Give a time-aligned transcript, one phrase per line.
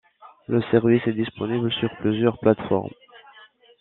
[0.47, 2.89] Le service est disponible sur plusieurs plates-formes.